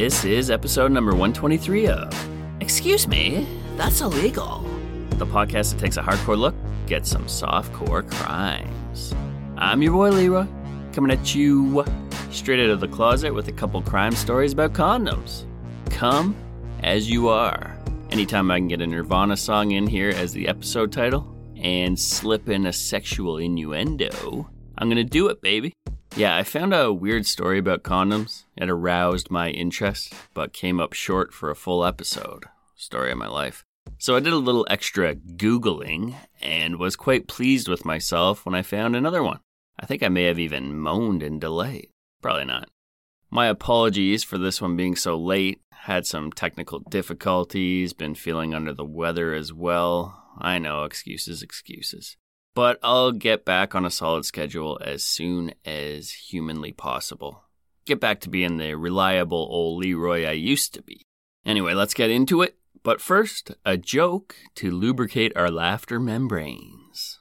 [0.00, 2.28] This is episode number 123 of
[2.62, 4.64] Excuse Me, that's illegal.
[5.18, 6.54] The podcast that takes a hardcore look,
[6.86, 9.14] gets some softcore crimes.
[9.58, 10.46] I'm your boy Leroy,
[10.94, 11.84] coming at you
[12.30, 15.44] straight out of the closet with a couple crime stories about condoms.
[15.90, 16.34] Come
[16.82, 17.78] as you are.
[18.08, 22.48] Anytime I can get a Nirvana song in here as the episode title and slip
[22.48, 25.74] in a sexual innuendo, I'm gonna do it, baby.
[26.16, 28.44] Yeah, I found a weird story about condoms.
[28.56, 32.46] It aroused my interest, but came up short for a full episode.
[32.74, 33.64] Story of my life.
[33.98, 38.62] So I did a little extra Googling and was quite pleased with myself when I
[38.62, 39.38] found another one.
[39.78, 41.90] I think I may have even moaned in delight.
[42.20, 42.68] Probably not.
[43.30, 45.60] My apologies for this one being so late.
[45.72, 50.22] Had some technical difficulties, been feeling under the weather as well.
[50.38, 52.16] I know, excuses, excuses
[52.54, 57.44] but I'll get back on a solid schedule as soon as humanly possible.
[57.86, 61.02] Get back to being the reliable old Leroy I used to be.
[61.44, 62.56] Anyway, let's get into it.
[62.82, 67.20] But first, a joke to lubricate our laughter membranes.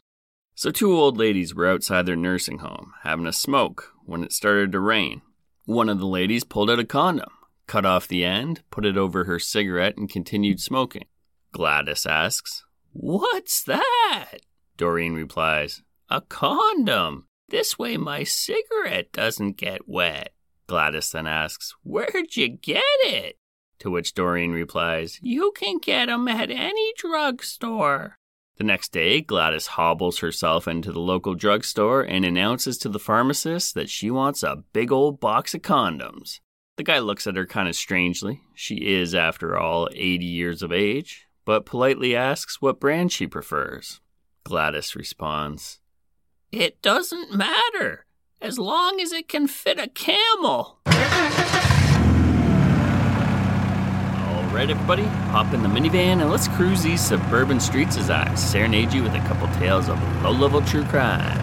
[0.56, 4.72] So, two old ladies were outside their nursing home having a smoke when it started
[4.74, 5.22] to rain.
[5.66, 7.32] One of the ladies pulled out a condom,
[7.68, 11.06] cut off the end, put it over her cigarette, and continued smoking.
[11.52, 14.40] Gladys asks, What's that?
[14.80, 17.26] Doreen replies, A condom.
[17.50, 20.32] This way my cigarette doesn't get wet.
[20.68, 23.36] Gladys then asks, Where'd you get it?
[23.80, 28.16] To which Doreen replies, You can get 'em at any drugstore.
[28.56, 33.74] The next day, Gladys hobbles herself into the local drugstore and announces to the pharmacist
[33.74, 36.40] that she wants a big old box of condoms.
[36.78, 38.44] The guy looks at her kind of strangely.
[38.56, 44.00] She is, after all, 80 years of age, but politely asks what brand she prefers.
[44.50, 45.80] Gladys responds,
[46.52, 48.08] It doesn't matter,
[48.42, 50.80] as long as it can fit a camel.
[50.88, 50.94] All
[54.52, 58.92] right, everybody, hop in the minivan and let's cruise these suburban streets as I serenade
[58.92, 61.38] you with a couple tales of low level true crime.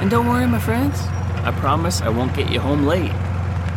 [0.00, 0.98] And don't worry, my friends,
[1.44, 3.12] I promise I won't get you home late.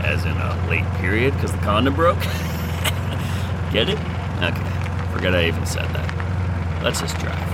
[0.05, 2.21] As in a late period because the condom broke?
[3.73, 3.99] get it?
[4.41, 6.81] Okay, forgot I even said that.
[6.81, 7.50] Let's just drive.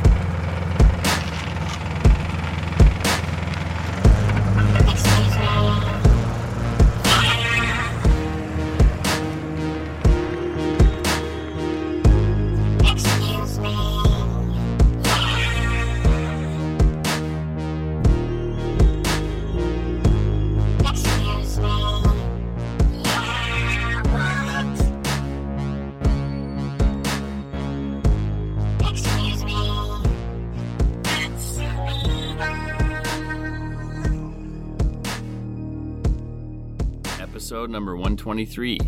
[37.68, 38.80] Episode number 123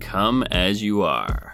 [0.00, 1.52] Come As You Are.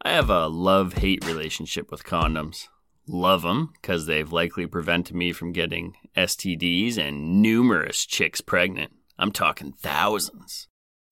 [0.00, 2.68] I have a love hate relationship with condoms.
[3.06, 8.92] Love them because they've likely prevented me from getting STDs and numerous chicks pregnant.
[9.18, 10.68] I'm talking thousands.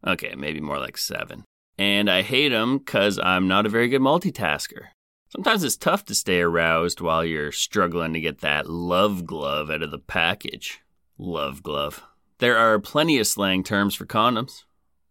[0.06, 1.44] Okay, maybe more like seven.
[1.76, 4.86] And I hate them because I'm not a very good multitasker.
[5.28, 9.82] Sometimes it's tough to stay aroused while you're struggling to get that love glove out
[9.82, 10.80] of the package.
[11.18, 12.02] Love glove.
[12.42, 14.64] There are plenty of slang terms for condoms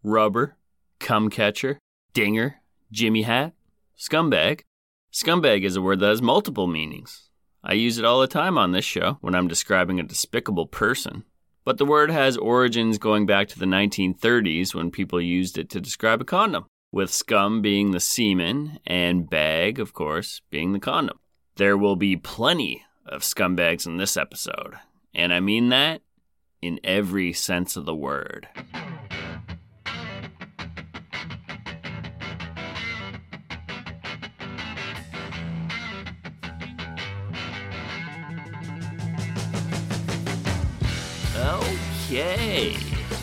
[0.03, 0.57] rubber,
[0.99, 1.79] cum catcher,
[2.11, 2.55] dinger,
[2.91, 3.53] Jimmy hat,
[3.97, 4.63] scumbag.
[5.13, 7.29] Scumbag is a word that has multiple meanings.
[7.63, 11.23] I use it all the time on this show when I'm describing a despicable person.
[11.63, 15.79] But the word has origins going back to the 1930s when people used it to
[15.79, 21.17] describe a condom, with scum being the semen and bag, of course, being the condom.
[21.55, 24.73] There will be plenty of scumbags in this episode,
[25.13, 26.01] and I mean that
[26.61, 28.47] in every sense of the word.
[42.11, 42.75] Okay.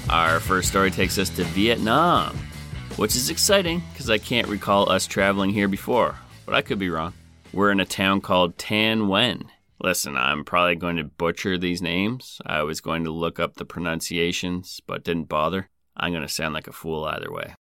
[0.08, 2.34] Our first story takes us to Vietnam,
[2.96, 6.14] which is exciting because I can't recall us traveling here before,
[6.46, 7.12] but I could be wrong.
[7.52, 9.48] We're in a town called Tan Uyen.
[9.80, 12.40] Listen, I'm probably going to butcher these names.
[12.44, 15.68] I was going to look up the pronunciations, but didn't bother.
[15.96, 17.54] I'm going to sound like a fool either way.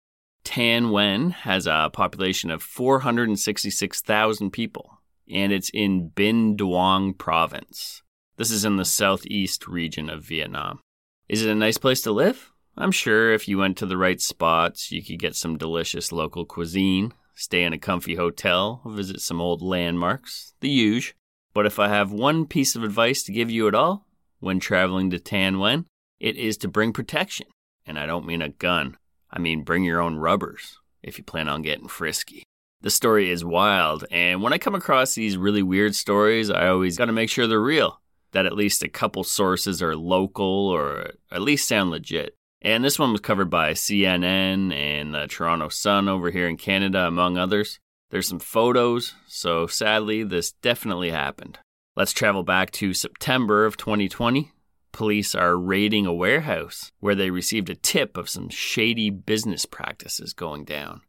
[0.44, 8.02] Tan Uyen has a population of 466,000 people, and it's in Binh Duong province.
[8.36, 10.80] This is in the southeast region of Vietnam.
[11.28, 12.52] Is it a nice place to live?
[12.78, 16.44] I'm sure if you went to the right spots, you could get some delicious local
[16.44, 21.14] cuisine, stay in a comfy hotel, visit some old landmarks, the huge.
[21.56, 24.06] But if I have one piece of advice to give you at all
[24.40, 25.86] when traveling to Tan Uyen,
[26.20, 27.46] it is to bring protection.
[27.86, 28.98] And I don't mean a gun,
[29.30, 32.42] I mean bring your own rubbers if you plan on getting frisky.
[32.82, 36.98] The story is wild, and when I come across these really weird stories, I always
[36.98, 41.40] gotta make sure they're real that at least a couple sources are local or at
[41.40, 42.34] least sound legit.
[42.60, 47.06] And this one was covered by CNN and the Toronto Sun over here in Canada,
[47.06, 47.80] among others.
[48.10, 51.58] There's some photos, so sadly, this definitely happened.
[51.96, 54.52] Let's travel back to September of 2020.
[54.92, 60.32] Police are raiding a warehouse where they received a tip of some shady business practices
[60.32, 61.02] going down.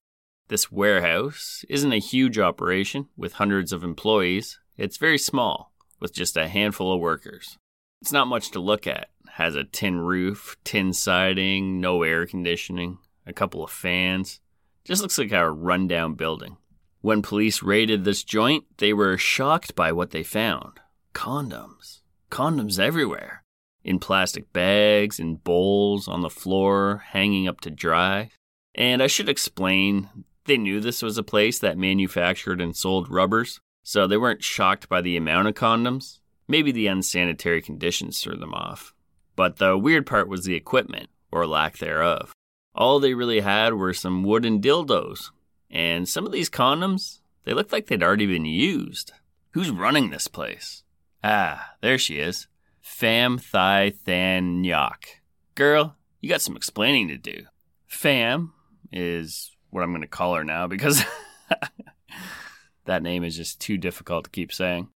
[0.49, 6.37] This warehouse isn't a huge operation with hundreds of employees, it's very small with just
[6.37, 7.57] a handful of workers.
[8.01, 9.09] It's not much to look at.
[9.25, 14.39] It has a tin roof, tin siding, no air conditioning, a couple of fans.
[14.85, 16.57] Just looks like a rundown building.
[17.01, 20.79] When police raided this joint, they were shocked by what they found.
[21.13, 22.01] Condoms.
[22.31, 23.43] Condoms everywhere.
[23.83, 28.31] In plastic bags, in bowls, on the floor, hanging up to dry.
[28.75, 30.09] And I should explain,
[30.45, 34.89] they knew this was a place that manufactured and sold rubbers, so they weren't shocked
[34.89, 36.19] by the amount of condoms.
[36.47, 38.93] Maybe the unsanitary conditions threw them off.
[39.35, 42.33] But the weird part was the equipment, or lack thereof.
[42.73, 45.31] All they really had were some wooden dildos.
[45.69, 49.11] And some of these condoms, they looked like they'd already been used.
[49.51, 50.83] Who's running this place?
[51.23, 52.47] Ah, there she is.
[52.83, 55.03] Pham Thi Thanh Ngoc.
[55.55, 57.45] Girl, you got some explaining to do.
[57.89, 58.51] Pham
[58.91, 61.03] is what I'm going to call her now because
[62.87, 64.87] That name is just too difficult to keep saying.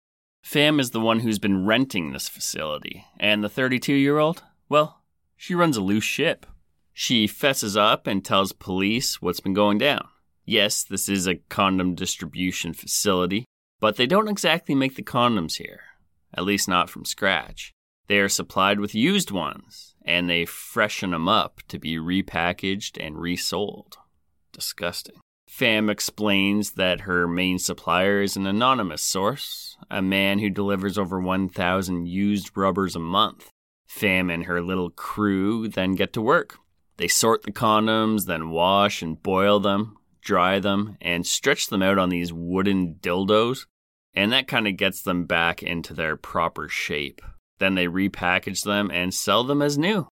[0.45, 5.01] Pham is the one who's been renting this facility, and the 32 year old, well,
[5.35, 6.45] she runs a loose ship.
[6.93, 10.07] She fesses up and tells police what's been going down.
[10.45, 13.45] Yes, this is a condom distribution facility,
[13.79, 15.81] but they don't exactly make the condoms here,
[16.33, 17.71] at least not from scratch.
[18.07, 23.17] They are supplied with used ones, and they freshen them up to be repackaged and
[23.17, 23.97] resold.
[24.51, 25.15] Disgusting.
[25.49, 31.19] Pham explains that her main supplier is an anonymous source, a man who delivers over
[31.19, 33.49] 1,000 used rubbers a month.
[33.89, 36.57] Pham and her little crew then get to work.
[36.97, 41.97] They sort the condoms, then wash and boil them, dry them, and stretch them out
[41.97, 43.65] on these wooden dildos,
[44.13, 47.21] and that kind of gets them back into their proper shape.
[47.59, 50.07] Then they repackage them and sell them as new.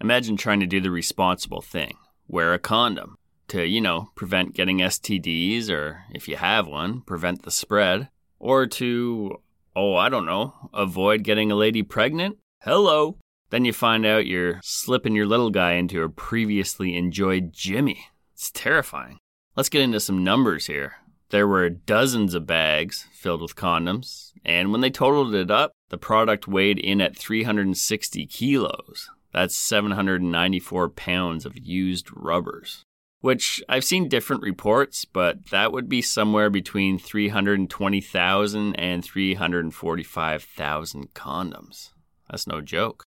[0.00, 1.96] Imagine trying to do the responsible thing
[2.28, 3.16] wear a condom
[3.48, 8.66] to, you know, prevent getting STDs or if you have one, prevent the spread, or
[8.66, 9.40] to,
[9.74, 12.36] oh, I don't know, avoid getting a lady pregnant.
[12.62, 13.16] Hello.
[13.50, 18.08] Then you find out you're slipping your little guy into a previously enjoyed Jimmy.
[18.34, 19.18] It's terrifying.
[19.58, 20.98] Let's get into some numbers here.
[21.30, 25.98] There were dozens of bags filled with condoms, and when they totaled it up, the
[25.98, 29.10] product weighed in at 360 kilos.
[29.32, 32.84] That's 794 pounds of used rubbers.
[33.20, 41.90] which I've seen different reports, but that would be somewhere between 320,000 and 345,000 condoms.
[42.30, 43.02] That's no joke.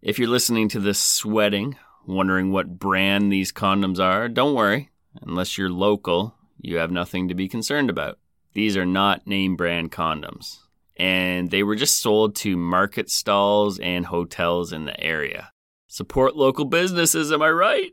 [0.00, 1.76] If you're listening to this sweating,
[2.06, 4.89] wondering what brand these condoms are, don't worry.
[5.22, 8.18] Unless you're local, you have nothing to be concerned about.
[8.52, 10.58] These are not name brand condoms,
[10.96, 15.52] and they were just sold to market stalls and hotels in the area.
[15.88, 17.92] Support local businesses, am I right?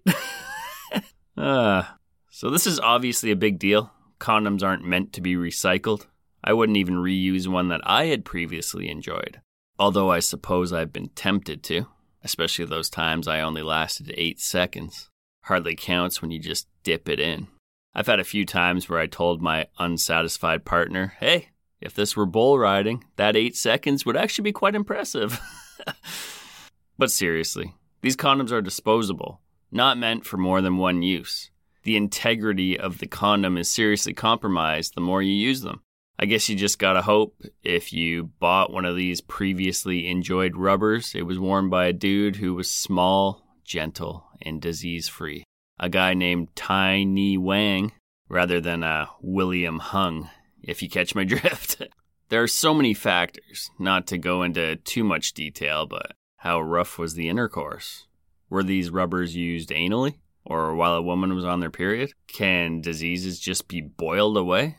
[1.37, 1.83] uh,
[2.29, 3.91] so, this is obviously a big deal.
[4.19, 6.07] Condoms aren't meant to be recycled.
[6.43, 9.41] I wouldn't even reuse one that I had previously enjoyed,
[9.77, 11.87] although I suppose I've been tempted to,
[12.23, 15.09] especially those times I only lasted eight seconds.
[15.41, 17.47] Hardly counts when you just dip it in.
[17.93, 21.49] I've had a few times where I told my unsatisfied partner, hey,
[21.81, 25.37] if this were bull riding, that eight seconds would actually be quite impressive.
[26.97, 31.51] but seriously, these condoms are disposable, not meant for more than one use.
[31.83, 35.81] The integrity of the condom is seriously compromised the more you use them.
[36.17, 41.13] I guess you just gotta hope if you bought one of these previously enjoyed rubbers,
[41.13, 45.43] it was worn by a dude who was small, gentle, and disease free.
[45.79, 47.91] A guy named Tai Ni Wang,
[48.29, 50.29] rather than a William Hung,
[50.61, 51.81] if you catch my drift.
[52.29, 56.97] there are so many factors, not to go into too much detail, but how rough
[56.97, 58.07] was the intercourse?
[58.49, 60.15] Were these rubbers used anally?
[60.45, 62.13] Or while a woman was on their period?
[62.27, 64.77] Can diseases just be boiled away?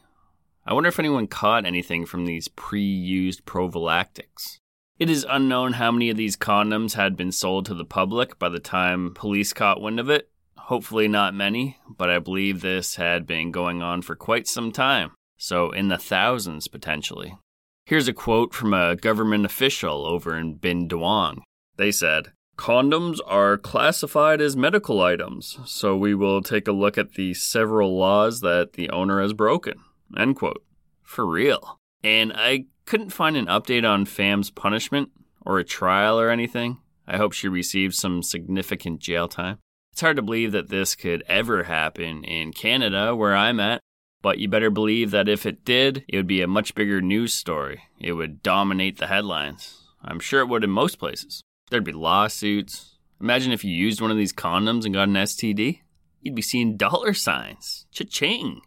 [0.67, 4.61] I wonder if anyone caught anything from these pre used prophylactics.
[4.99, 8.49] It is unknown how many of these condoms had been sold to the public by
[8.49, 10.31] the time police caught wind of it.
[10.69, 15.13] Hopefully, not many, but I believe this had been going on for quite some time,
[15.39, 17.39] so in the thousands potentially.
[17.87, 21.39] Here's a quote from a government official over in Binh Duong.
[21.79, 27.15] They said, Condoms are classified as medical items, so we will take a look at
[27.15, 29.81] the several laws that the owner has broken.
[30.19, 30.63] End quote.
[31.03, 31.79] For real.
[32.05, 35.13] And I couldn't find an update on Pham's punishment
[35.47, 36.77] or a trial or anything.
[37.07, 39.61] I hope she received some significant jail time.
[39.99, 43.81] It's hard to believe that this could ever happen in Canada, where I'm at,
[44.23, 47.35] but you better believe that if it did, it would be a much bigger news
[47.35, 47.83] story.
[47.99, 49.89] It would dominate the headlines.
[50.01, 51.43] I'm sure it would in most places.
[51.69, 52.97] There'd be lawsuits.
[53.21, 55.81] Imagine if you used one of these condoms and got an STD.
[56.21, 57.87] You'd be seeing dollar signs.
[57.91, 58.61] Cha-ching.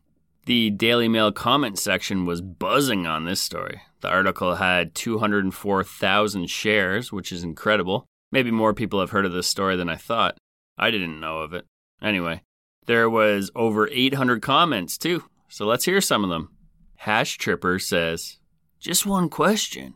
[0.48, 3.80] The Daily Mail comment section was buzzing on this story.
[4.02, 8.06] The article had 204,000 shares, which is incredible.
[8.34, 10.36] Maybe more people have heard of this story than I thought.
[10.78, 11.66] I didn't know of it.
[12.02, 12.42] Anyway,
[12.86, 16.50] there was over 800 comments too, so let's hear some of them.
[16.98, 18.38] Hash Tripper says,
[18.80, 19.96] Just one question.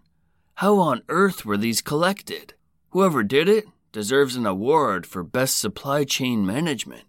[0.55, 2.53] How on earth were these collected?
[2.89, 7.03] Whoever did it deserves an award for best supply chain management.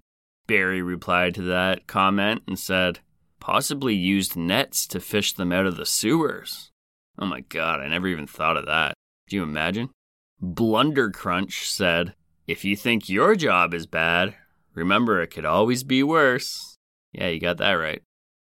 [0.46, 3.00] Barry replied to that comment and said,
[3.40, 6.73] possibly used nets to fish them out of the sewers.
[7.18, 8.94] Oh my god, I never even thought of that.
[9.28, 9.90] Do you imagine?
[10.42, 12.14] Blundercrunch said,
[12.47, 14.37] If you think your job is bad,
[14.73, 16.76] remember it could always be worse.
[17.12, 18.03] Yeah, you got that right.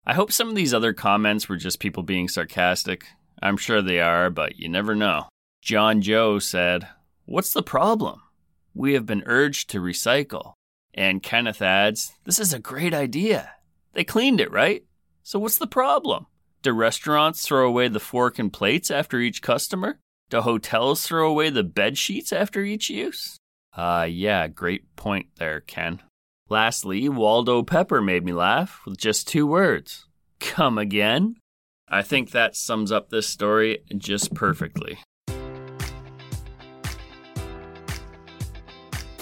[0.05, 3.05] I hope some of these other comments were just people being sarcastic.
[3.41, 5.27] I'm sure they are, but you never know.
[5.61, 6.87] John Joe said,
[7.25, 8.21] What's the problem?
[8.73, 10.53] We have been urged to recycle.
[10.93, 13.51] And Kenneth adds, This is a great idea.
[13.93, 14.83] They cleaned it, right?
[15.23, 16.27] So what's the problem?
[16.61, 19.99] Do restaurants throw away the fork and plates after each customer?
[20.29, 23.38] Do hotels throw away the bed sheets after each use?
[23.75, 26.01] Uh, yeah, great point there, Ken.
[26.49, 30.07] Lastly, Waldo Pepper made me laugh with just two words
[30.39, 31.35] Come again?
[31.87, 34.99] I think that sums up this story just perfectly.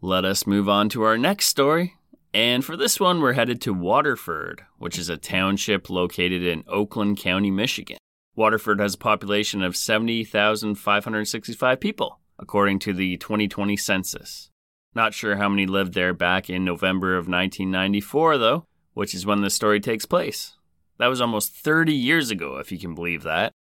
[0.00, 1.94] Let us move on to our next story.
[2.32, 7.18] And for this one, we're headed to Waterford, which is a township located in Oakland
[7.18, 7.96] County, Michigan.
[8.36, 14.50] Waterford has a population of 70,565 people, according to the 2020 census.
[14.94, 19.42] Not sure how many lived there back in November of 1994, though, which is when
[19.42, 20.56] the story takes place.
[20.98, 23.52] That was almost 30 years ago, if you can believe that.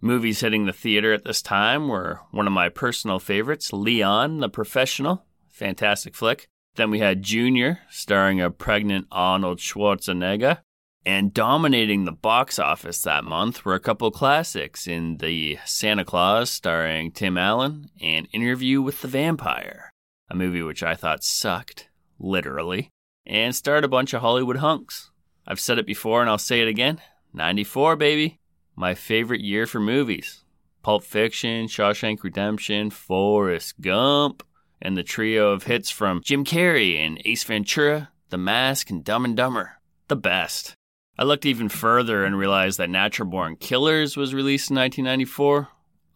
[0.00, 4.48] Movies hitting the theater at this time were one of my personal favorites Leon, the
[4.48, 5.24] Professional,
[5.62, 6.48] fantastic flick.
[6.74, 10.58] Then we had Junior, starring a pregnant Arnold Schwarzenegger.
[11.06, 16.50] And dominating the box office that month were a couple classics in The Santa Claus,
[16.50, 19.90] starring Tim Allen, and Interview with the Vampire,
[20.30, 21.88] a movie which I thought sucked,
[22.20, 22.88] literally,
[23.26, 25.10] and starred a bunch of Hollywood hunks.
[25.46, 27.00] I've said it before and I'll say it again
[27.32, 28.38] 94, baby.
[28.76, 30.44] My favorite year for movies
[30.82, 34.44] Pulp Fiction, Shawshank Redemption, Forrest Gump
[34.82, 39.24] and the trio of hits from Jim Carrey and Ace Ventura, The Mask, and Dumb
[39.24, 39.78] and Dumber.
[40.08, 40.74] The best.
[41.16, 45.68] I looked even further and realized that Natural Born Killers was released in 1994.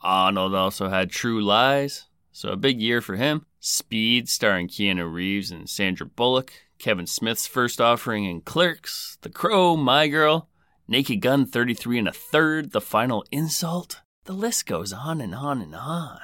[0.02, 3.46] Arnold also had True Lies, so a big year for him.
[3.61, 6.52] Speed, starring Keanu Reeves and Sandra Bullock.
[6.79, 9.18] Kevin Smith's first offering in Clerks.
[9.22, 10.48] The Crow, My Girl.
[10.88, 12.72] Naked Gun 33 and a third.
[12.72, 14.02] The Final Insult.
[14.24, 16.20] The list goes on and on and on.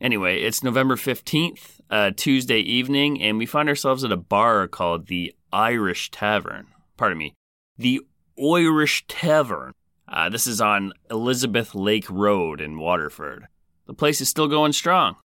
[0.00, 5.08] Anyway, it's November 15th, uh, Tuesday evening, and we find ourselves at a bar called
[5.08, 6.68] the Irish Tavern.
[6.96, 7.34] Pardon me,
[7.76, 8.00] the
[8.42, 9.74] Irish Tavern.
[10.08, 13.46] Uh, this is on Elizabeth Lake Road in Waterford.
[13.86, 15.16] The place is still going strong.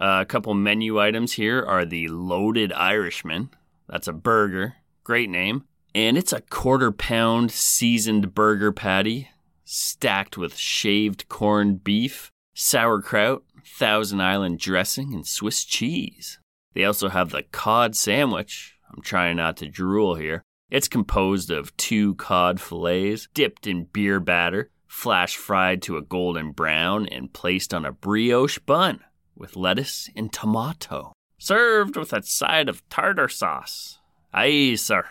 [0.00, 3.50] Uh, a couple menu items here are the Loaded Irishman.
[3.88, 4.76] That's a burger.
[5.02, 5.64] Great name.
[5.96, 9.30] And it's a quarter pound seasoned burger patty
[9.64, 16.38] stacked with shaved corned beef, sauerkraut, Thousand Island dressing, and Swiss cheese.
[16.74, 18.76] They also have the cod sandwich.
[18.92, 20.42] I'm trying not to drool here.
[20.70, 26.52] It's composed of two cod fillets dipped in beer batter, flash fried to a golden
[26.52, 29.00] brown, and placed on a brioche bun
[29.36, 31.12] with lettuce and tomato.
[31.38, 33.98] Served with a side of tartar sauce.
[34.32, 35.06] Aye, sir.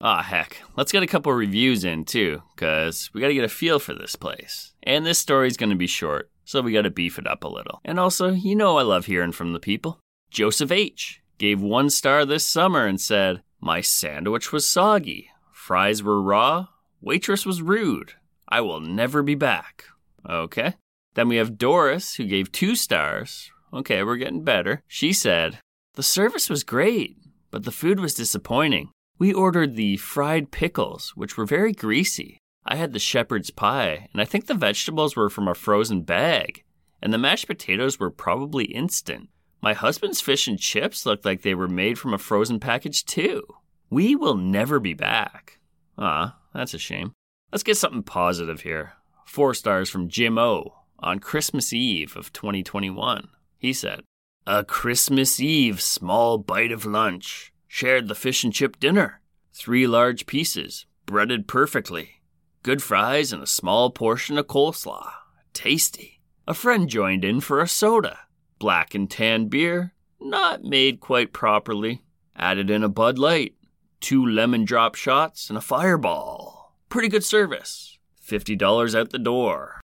[0.00, 0.62] Ah, oh, heck.
[0.76, 4.16] Let's get a couple reviews in, too, because we gotta get a feel for this
[4.16, 4.72] place.
[4.82, 7.78] And this story's gonna be short, so we gotta beef it up a little.
[7.84, 10.00] And also, you know I love hearing from the people.
[10.30, 11.20] Joseph H.
[11.36, 16.68] gave one star this summer and said, My sandwich was soggy, fries were raw,
[17.02, 18.14] waitress was rude.
[18.48, 19.84] I will never be back.
[20.26, 20.76] Okay.
[21.12, 23.52] Then we have Doris, who gave two stars.
[23.74, 24.82] Okay, we're getting better.
[24.88, 25.58] She said,
[25.96, 27.18] The service was great,
[27.50, 28.88] but the food was disappointing.
[29.18, 32.38] We ordered the fried pickles, which were very greasy.
[32.70, 36.64] I had the shepherd's pie, and I think the vegetables were from a frozen bag,
[37.00, 39.30] and the mashed potatoes were probably instant.
[39.62, 43.42] My husband's fish and chips looked like they were made from a frozen package, too.
[43.88, 45.60] We will never be back.
[45.96, 47.12] Ah, that's a shame.
[47.50, 48.92] Let's get something positive here.
[49.24, 53.28] Four stars from Jim O on Christmas Eve of 2021.
[53.56, 54.02] He said,
[54.46, 57.50] A Christmas Eve small bite of lunch.
[57.66, 59.22] Shared the fish and chip dinner.
[59.54, 62.17] Three large pieces, breaded perfectly
[62.62, 65.10] good fries, and a small portion of coleslaw.
[65.52, 66.20] Tasty.
[66.46, 68.18] A friend joined in for a soda.
[68.58, 72.02] Black and tan beer, not made quite properly.
[72.36, 73.54] Added in a Bud Light.
[74.00, 76.74] two lemon drop shots, and a fireball.
[76.88, 77.98] Pretty good service.
[78.24, 79.80] $50 out the door.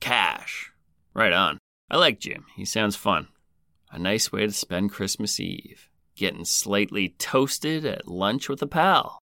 [0.00, 0.72] Cash.
[1.14, 1.58] Right on.
[1.90, 2.46] I like Jim.
[2.56, 3.28] He sounds fun.
[3.90, 5.88] A nice way to spend Christmas Eve.
[6.16, 9.18] Getting slightly toasted at lunch with a pal.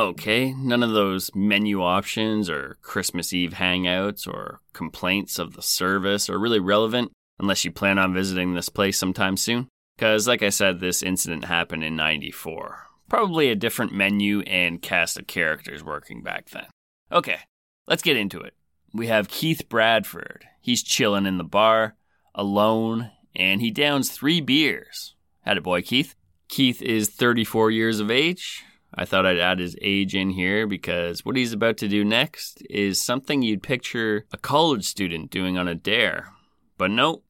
[0.00, 6.30] Okay, none of those menu options or Christmas Eve hangouts or complaints of the service
[6.30, 9.68] are really relevant unless you plan on visiting this place sometime soon.
[9.96, 12.86] Because, like I said, this incident happened in 94.
[13.10, 16.66] Probably a different menu and cast of characters working back then.
[17.12, 17.40] Okay,
[17.86, 18.54] let's get into it.
[18.94, 20.46] We have Keith Bradford.
[20.62, 21.94] He's chilling in the bar,
[22.34, 25.14] alone, and he downs three beers.
[25.42, 26.14] Had a boy, Keith.
[26.48, 28.64] Keith is 34 years of age.
[28.94, 32.62] I thought I'd add his age in here because what he's about to do next
[32.68, 36.32] is something you'd picture a college student doing on a dare.
[36.76, 37.22] But no,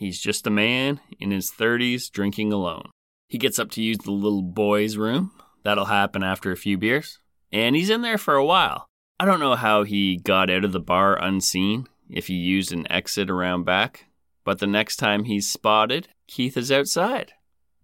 [0.00, 2.88] He's just a man in his 30s drinking alone.
[3.28, 5.30] He gets up to use the little boy's room.
[5.62, 7.18] That'll happen after a few beers.
[7.52, 8.86] And he's in there for a while.
[9.18, 12.90] I don't know how he got out of the bar unseen, if he used an
[12.90, 14.06] exit around back,
[14.42, 17.32] but the next time he's spotted, Keith is outside.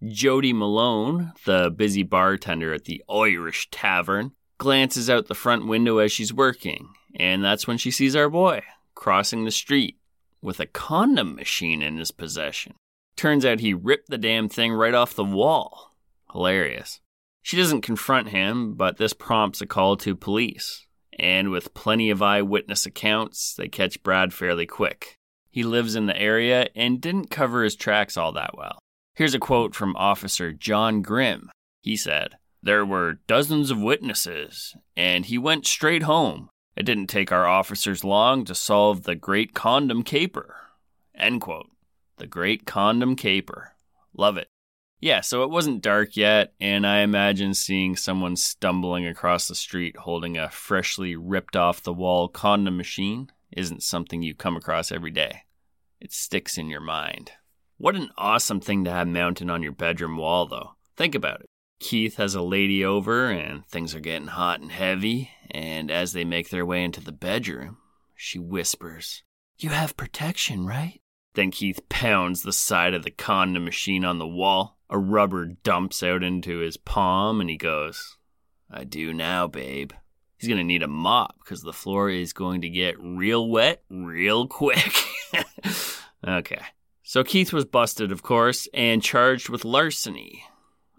[0.05, 6.11] Jody Malone, the busy bartender at the Irish Tavern, glances out the front window as
[6.11, 8.61] she's working, and that's when she sees our boy
[8.93, 9.97] crossing the street
[10.41, 12.73] with a condom machine in his possession.
[13.15, 15.95] Turns out he ripped the damn thing right off the wall.
[16.31, 16.99] Hilarious.
[17.41, 20.85] She doesn't confront him, but this prompts a call to police.
[21.17, 25.17] And with plenty of eyewitness accounts, they catch Brad fairly quick.
[25.49, 28.79] He lives in the area and didn't cover his tracks all that well.
[29.17, 31.49] Here's a quote from Officer John Grimm.
[31.81, 36.51] He said, There were dozens of witnesses, and he went straight home.
[36.75, 40.57] It didn't take our officers long to solve the Great Condom Caper.
[41.15, 41.71] End quote.
[42.17, 43.71] The Great Condom Caper.
[44.15, 44.49] Love it.
[44.99, 49.97] Yeah, so it wasn't dark yet, and I imagine seeing someone stumbling across the street
[49.97, 55.09] holding a freshly ripped off the wall condom machine isn't something you come across every
[55.09, 55.41] day.
[55.99, 57.31] It sticks in your mind.
[57.79, 60.71] What an awesome thing to have mounted on your bedroom wall, though.
[60.95, 61.45] Think about it.
[61.79, 66.23] Keith has a lady over, and things are getting hot and heavy, and as they
[66.23, 67.77] make their way into the bedroom,
[68.15, 69.21] she whispers,
[69.59, 70.99] You have protection, right?
[71.35, 74.79] Then Keith pounds the side of the condom machine on the wall.
[74.89, 78.17] A rubber dumps out into his palm, and he goes,
[78.71, 79.91] I do now, babe.
[80.37, 83.83] He's going to need a mop because the floor is going to get real wet
[83.89, 84.93] real quick.
[86.27, 86.61] okay.
[87.09, 90.43] So Keith was busted, of course, and charged with larceny.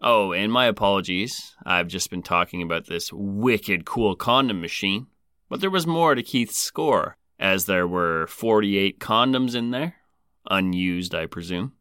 [0.03, 1.55] Oh, and my apologies.
[1.67, 5.09] I've just been talking about this wicked cool condom machine.
[5.51, 9.97] But there was more to Keith's score, as there were 48 condoms in there,
[10.51, 11.75] unused, I presume,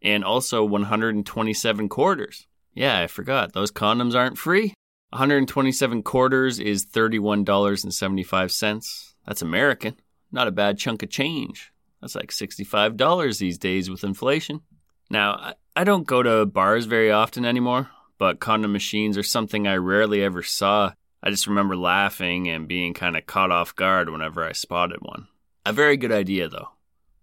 [0.00, 2.46] and also 127 quarters.
[2.72, 3.52] Yeah, I forgot.
[3.52, 4.72] Those condoms aren't free.
[5.10, 9.14] 127 quarters is $31.75.
[9.26, 9.96] That's American.
[10.32, 11.70] Not a bad chunk of change.
[12.04, 14.60] That's like $65 these days with inflation.
[15.08, 17.88] Now, I don't go to bars very often anymore,
[18.18, 20.92] but condom machines are something I rarely ever saw.
[21.22, 25.28] I just remember laughing and being kind of caught off guard whenever I spotted one.
[25.64, 26.68] A very good idea, though,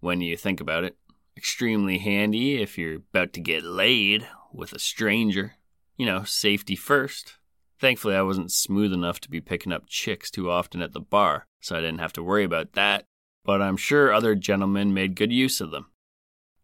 [0.00, 0.96] when you think about it.
[1.36, 5.54] Extremely handy if you're about to get laid with a stranger.
[5.96, 7.34] You know, safety first.
[7.78, 11.46] Thankfully, I wasn't smooth enough to be picking up chicks too often at the bar,
[11.60, 13.06] so I didn't have to worry about that.
[13.44, 15.86] But I'm sure other gentlemen made good use of them.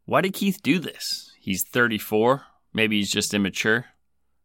[0.04, 1.32] Why did Keith do this?
[1.40, 2.44] He's 34.
[2.72, 3.86] Maybe he's just immature.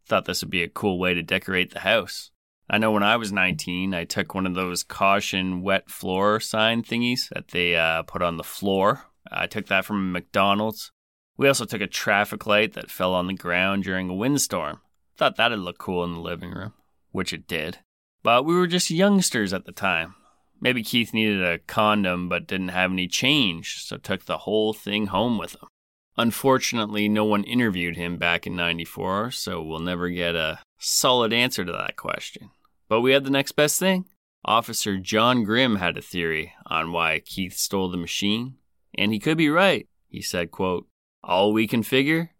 [0.05, 2.31] Thought this would be a cool way to decorate the house.
[2.69, 6.81] I know when I was 19, I took one of those caution wet floor sign
[6.81, 9.03] thingies that they uh, put on the floor.
[9.31, 10.91] I took that from McDonald's.
[11.37, 14.81] We also took a traffic light that fell on the ground during a windstorm.
[15.17, 16.73] Thought that'd look cool in the living room,
[17.11, 17.79] which it did.
[18.23, 20.15] But we were just youngsters at the time.
[20.63, 25.07] Maybe Keith needed a condom but didn't have any change, so took the whole thing
[25.07, 25.67] home with him.
[26.15, 31.65] Unfortunately, no one interviewed him back in 94, so we'll never get a solid answer
[31.65, 32.49] to that question.
[32.87, 34.05] But we had the next best thing.
[34.45, 38.55] Officer John Grimm had a theory on why Keith stole the machine,
[38.97, 39.85] and he could be right.
[40.07, 40.87] He said, quote,
[41.25, 42.31] All we can figure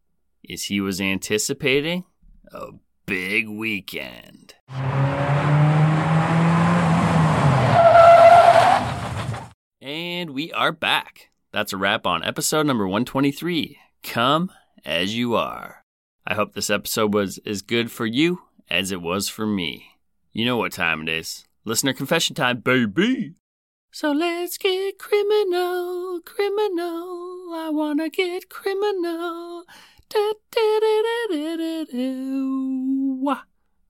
[0.45, 2.05] is he was anticipating
[2.53, 2.67] a
[3.05, 4.53] big weekend.
[10.23, 11.31] And we are back.
[11.51, 13.77] That's a wrap on episode number 123.
[14.03, 14.53] Come
[14.85, 15.81] as you are.
[16.25, 19.97] I hope this episode was as good for you as it was for me.
[20.31, 21.43] You know what time it is.
[21.65, 23.33] Listener confession time, baby.
[23.91, 27.49] So let's get criminal, criminal.
[27.53, 29.65] I wanna get criminal.
[30.07, 31.83] Da, da, da,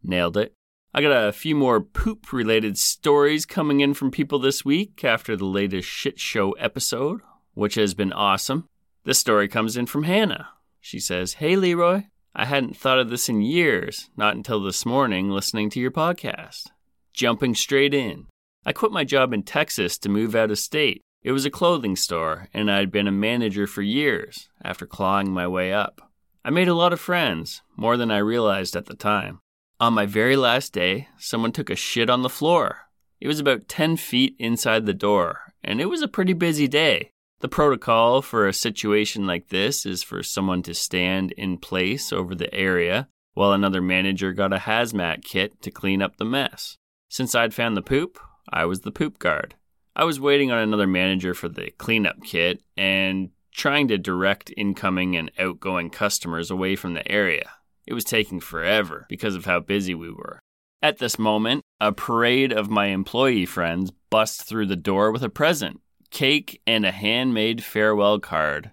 [0.01, 0.55] Nailed it.
[0.95, 5.35] I got a few more poop related stories coming in from people this week after
[5.35, 7.21] the latest shit show episode,
[7.55, 8.67] which has been awesome.
[9.03, 10.49] This story comes in from Hannah.
[10.79, 12.03] She says, Hey Leroy,
[12.35, 16.67] I hadn't thought of this in years, not until this morning listening to your podcast.
[17.11, 18.27] Jumping straight in.
[18.63, 21.01] I quit my job in Texas to move out of state.
[21.23, 25.47] It was a clothing store, and I'd been a manager for years after clawing my
[25.47, 26.11] way up.
[26.45, 29.39] I made a lot of friends, more than I realized at the time.
[29.83, 32.87] On my very last day, someone took a shit on the floor.
[33.19, 37.09] It was about 10 feet inside the door, and it was a pretty busy day.
[37.41, 42.33] The protocol for a situation like this is for someone to stand in place over
[42.33, 46.77] the area while another manager got a hazmat kit to clean up the mess.
[47.09, 48.17] Since I'd found the poop,
[48.47, 49.55] I was the poop guard.
[49.97, 55.17] I was waiting on another manager for the cleanup kit and trying to direct incoming
[55.17, 57.49] and outgoing customers away from the area.
[57.85, 60.39] It was taking forever because of how busy we were.
[60.81, 65.29] At this moment, a parade of my employee friends bust through the door with a
[65.29, 68.71] present cake and a handmade farewell card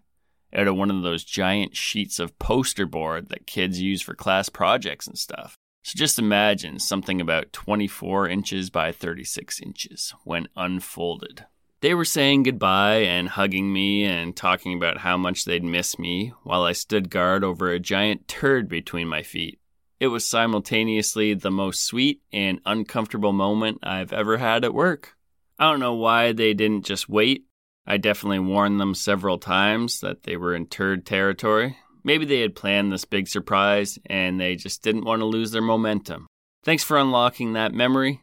[0.54, 4.48] out of one of those giant sheets of poster board that kids use for class
[4.48, 5.56] projects and stuff.
[5.82, 11.46] So just imagine something about 24 inches by 36 inches when unfolded.
[11.80, 16.34] They were saying goodbye and hugging me and talking about how much they'd miss me
[16.42, 19.58] while I stood guard over a giant turd between my feet.
[19.98, 25.14] It was simultaneously the most sweet and uncomfortable moment I've ever had at work.
[25.58, 27.46] I don't know why they didn't just wait.
[27.86, 31.78] I definitely warned them several times that they were in turd territory.
[32.04, 35.62] Maybe they had planned this big surprise and they just didn't want to lose their
[35.62, 36.26] momentum.
[36.62, 38.20] Thanks for unlocking that memory.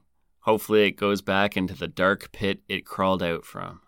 [0.47, 3.81] Hopefully, it goes back into the dark pit it crawled out from.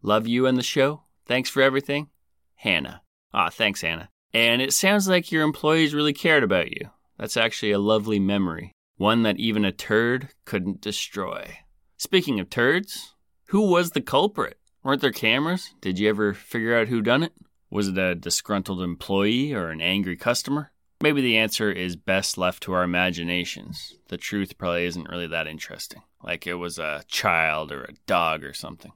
[0.00, 1.02] Love you and the show.
[1.26, 2.08] Thanks for everything.
[2.54, 3.02] Hannah.
[3.34, 4.08] Ah, thanks, Hannah.
[4.32, 6.88] And it sounds like your employees really cared about you.
[7.18, 11.58] That's actually a lovely memory, one that even a turd couldn't destroy.
[11.98, 13.14] Speaking of turds,
[13.48, 14.56] who was the culprit?
[14.82, 15.74] Weren't there cameras?
[15.82, 17.34] Did you ever figure out who done it?
[17.70, 20.72] Was it a disgruntled employee or an angry customer?
[21.00, 23.94] Maybe the answer is best left to our imaginations.
[24.08, 28.42] The truth probably isn't really that interesting, like it was a child or a dog
[28.42, 28.92] or something.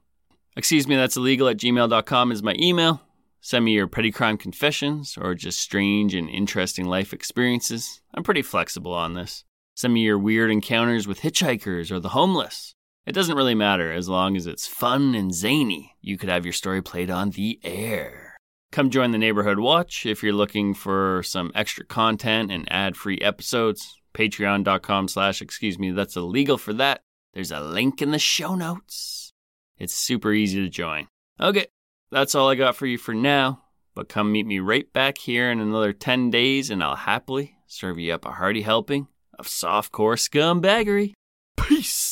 [0.56, 3.00] Excuse me, that's illegal at gmail.com is my email.
[3.40, 8.00] Send me your petty crime confessions or just strange and interesting life experiences.
[8.14, 9.44] I'm pretty flexible on this.
[9.74, 12.74] Send me your weird encounters with hitchhikers or the homeless.
[13.06, 15.96] It doesn't really matter as long as it's fun and zany.
[16.00, 18.31] You could have your story played on the air.
[18.72, 24.00] Come join the Neighborhood Watch if you're looking for some extra content and ad-free episodes.
[24.14, 27.02] Patreon.com slash, excuse me, that's illegal for that.
[27.34, 29.34] There's a link in the show notes.
[29.78, 31.08] It's super easy to join.
[31.38, 31.66] Okay,
[32.10, 33.62] that's all I got for you for now.
[33.94, 37.98] But come meet me right back here in another 10 days and I'll happily serve
[37.98, 39.06] you up a hearty helping
[39.38, 41.12] of softcore scumbaggery.
[41.58, 42.11] Peace!